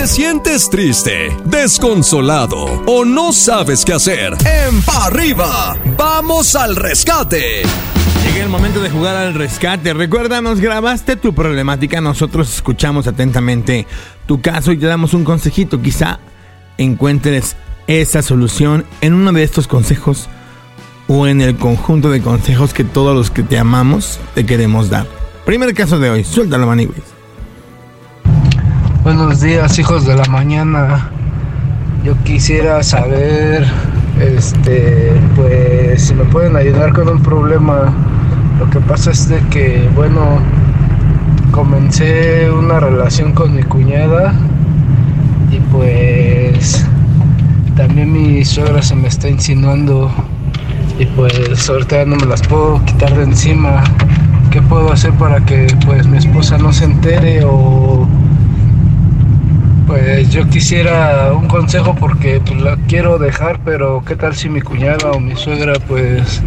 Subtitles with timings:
[0.00, 7.64] te sientes triste, desconsolado o no sabes qué hacer, en Pa' arriba, vamos al rescate.
[8.24, 9.92] Llega el momento de jugar al rescate.
[9.92, 13.86] Recuerda, nos grabaste tu problemática, nosotros escuchamos atentamente
[14.24, 15.82] tu caso y te damos un consejito.
[15.82, 16.18] Quizá
[16.78, 17.56] encuentres
[17.86, 20.30] esa solución en uno de estos consejos
[21.08, 25.06] o en el conjunto de consejos que todos los que te amamos te queremos dar.
[25.44, 27.09] Primer caso de hoy, suéltalo, Maniwis.
[29.02, 31.08] Buenos días, hijos de la mañana.
[32.04, 33.64] Yo quisiera saber,
[34.20, 37.94] este, pues, si me pueden ayudar con un problema.
[38.58, 40.38] Lo que pasa es de que, bueno,
[41.50, 44.34] comencé una relación con mi cuñada
[45.50, 46.84] y pues
[47.76, 50.10] también mi suegra se me está insinuando
[50.98, 53.82] y pues ahorita no me las puedo quitar de encima.
[54.50, 58.06] ¿Qué puedo hacer para que pues mi esposa no se entere o
[59.90, 64.60] pues yo quisiera un consejo porque pues, la quiero dejar, pero qué tal si mi
[64.60, 66.40] cuñada o mi suegra pues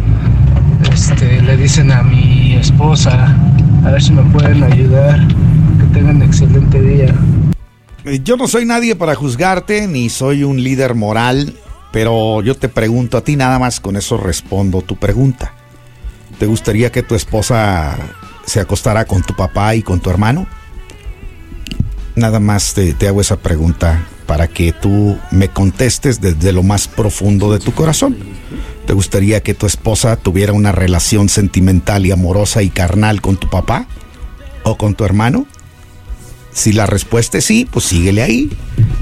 [0.90, 3.36] este le dicen a mi esposa,
[3.84, 5.20] a ver si me pueden ayudar.
[5.78, 7.14] Que tengan excelente día.
[8.06, 11.54] Eh, Yo no soy nadie para juzgarte, ni soy un líder moral,
[11.92, 15.52] pero yo te pregunto a ti nada más, con eso respondo tu pregunta.
[16.38, 17.94] ¿Te gustaría que tu esposa
[18.46, 20.46] se acostara con tu papá y con tu hermano?
[22.16, 27.52] Nada más te, hago esa pregunta para que tú me contestes desde lo más profundo
[27.52, 28.16] de tu corazón.
[28.86, 33.50] ¿Te gustaría que tu esposa tuviera una relación sentimental y amorosa y carnal con tu
[33.50, 33.86] papá
[34.62, 35.46] o con tu hermano?
[36.52, 38.50] Si la respuesta es sí, pues síguele ahí.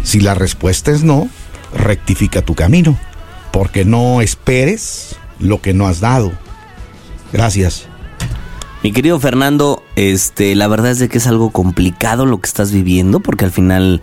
[0.04, 1.28] Si la respuesta es no,
[1.74, 2.98] rectifica tu camino.
[3.52, 6.32] Porque no esperes lo que no has dado.
[7.30, 7.88] Gracias.
[8.82, 12.72] Mi querido Fernando, este, la verdad es de que es algo complicado lo que estás
[12.72, 14.02] viviendo, porque al final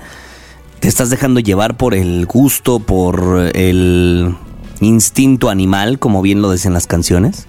[0.79, 4.35] te estás dejando llevar por el gusto, por el
[4.79, 7.45] instinto animal, como bien lo dicen las canciones.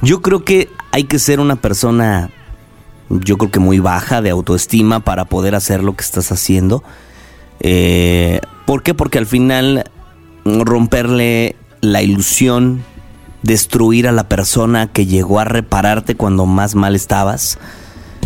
[0.00, 2.30] Yo creo que hay que ser una persona,
[3.08, 6.82] yo creo que muy baja de autoestima para poder hacer lo que estás haciendo.
[7.60, 8.92] Eh, ¿Por qué?
[8.92, 9.84] Porque al final
[10.44, 12.82] romperle la ilusión,
[13.42, 17.58] destruir a la persona que llegó a repararte cuando más mal estabas,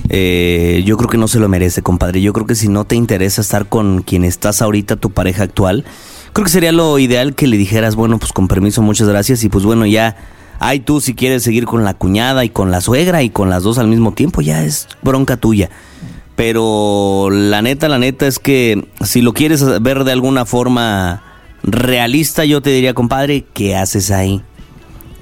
[0.09, 2.21] eh, yo creo que no se lo merece, compadre.
[2.21, 5.85] Yo creo que si no te interesa estar con quien estás ahorita, tu pareja actual,
[6.33, 9.49] creo que sería lo ideal que le dijeras, bueno, pues con permiso, muchas gracias, y
[9.49, 10.17] pues bueno, ya,
[10.59, 13.63] ay tú si quieres seguir con la cuñada y con la suegra y con las
[13.63, 15.71] dos al mismo tiempo, ya es bronca tuya.
[16.37, 21.23] Pero la neta, la neta es que si lo quieres ver de alguna forma
[21.63, 24.43] realista, yo te diría, compadre, ¿qué haces ahí?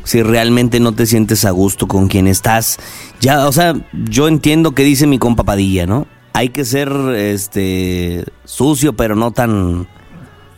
[0.04, 2.78] Si realmente no te sientes a gusto con quien estás,
[3.20, 6.06] ya, o sea, yo entiendo que dice mi compa Padilla, ¿no?
[6.34, 9.88] Hay que ser, este, sucio, pero no tan,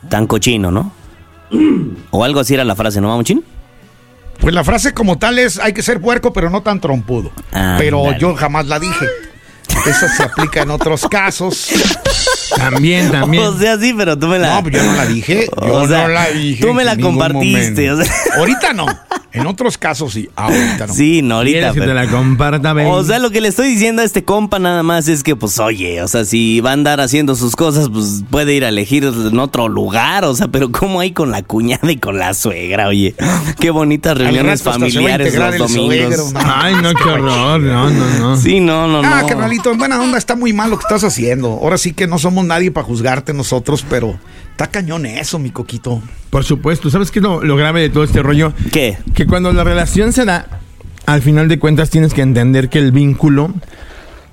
[0.09, 0.93] tan cochino, ¿no?
[2.11, 3.45] O algo así era la frase, ¿no, mamuchín?
[4.41, 7.31] Pues la frase como tal es hay que ser puerco, pero no tan trompudo.
[7.53, 8.19] Ah, pero dale.
[8.19, 9.07] yo jamás la dije.
[9.87, 11.69] Esa se aplica en otros casos.
[12.57, 13.45] También, también.
[13.45, 14.61] O sea, sí, pero tú me la...
[14.61, 15.49] No, yo no la dije.
[15.63, 16.65] Yo O sea, no la dije.
[16.65, 18.15] tú me la compartiste, o sea.
[18.37, 18.87] Ahorita no.
[19.41, 20.29] En otros casos sí.
[20.37, 20.95] Ahorita no.
[20.95, 21.59] Sí, no, ahorita.
[21.59, 22.89] ¿Quieres que pero- te la comparta, baby?
[22.91, 25.59] O sea, lo que le estoy diciendo a este compa nada más es que, pues,
[25.59, 29.05] oye, o sea, si va a andar haciendo sus cosas, pues puede ir a elegir
[29.05, 32.89] en otro lugar, o sea, pero ¿cómo hay con la cuñada y con la suegra,
[32.89, 33.15] oye?
[33.61, 36.15] Qué bonitas reuniones familiares los domingos.
[36.17, 36.41] suegro, ¿no?
[36.45, 37.61] Ay, no, qué horror.
[37.61, 38.37] No, no, no.
[38.37, 39.09] Sí, no, no, no.
[39.09, 41.49] Ah, carnalito, en buena onda está muy mal lo que estás haciendo.
[41.49, 44.19] Ahora sí que no somos nadie para juzgarte nosotros, pero
[44.51, 46.03] está cañón eso, mi coquito.
[46.31, 46.91] Por supuesto.
[46.91, 48.53] ¿Sabes qué es lo, lo grave de todo este rollo?
[48.73, 48.99] ¿Qué?
[49.15, 50.47] Que cuando la relación se da,
[51.07, 53.53] al final de cuentas tienes que entender que el vínculo,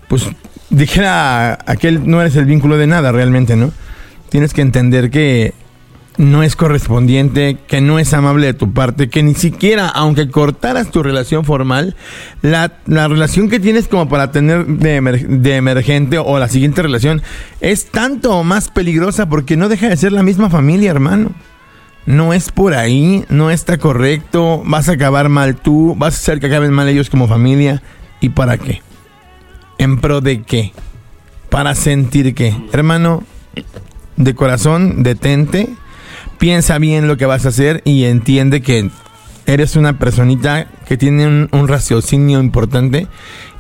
[0.08, 0.28] pues
[0.70, 3.72] dijera aquel, no eres el vínculo de nada realmente, ¿no?
[4.30, 5.54] Tienes que entender que
[6.18, 10.92] no es correspondiente, que no es amable de tu parte, que ni siquiera, aunque cortaras
[10.92, 11.96] tu relación formal,
[12.42, 17.22] la, la relación que tienes como para tener de, de emergente o la siguiente relación
[17.62, 21.32] es tanto más peligrosa porque no deja de ser la misma familia, hermano.
[22.06, 26.40] No es por ahí, no está correcto, vas a acabar mal tú, vas a hacer
[26.40, 27.82] que acaben mal ellos como familia.
[28.20, 28.82] ¿Y para qué?
[29.78, 30.74] ¿En pro de qué?
[31.50, 32.56] Para sentir qué.
[32.74, 33.24] Hermano,
[34.18, 35.70] de corazón, detente,
[36.38, 38.90] piensa bien lo que vas a hacer y entiende que
[39.46, 43.08] eres una personita que tiene un, un raciocinio importante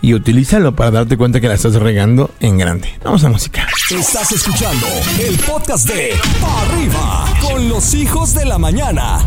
[0.01, 2.89] y utilízalo para darte cuenta que la estás regando en grande.
[3.03, 3.67] Vamos a música.
[3.89, 4.87] Estás escuchando
[5.19, 9.19] el podcast de Pa' Arriba con los hijos de la mañana.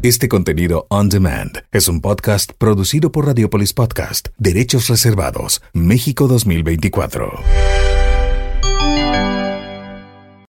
[0.00, 7.97] Este contenido on demand es un podcast producido por Radiopolis Podcast, Derechos Reservados, México 2024.